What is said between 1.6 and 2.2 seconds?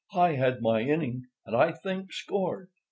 think,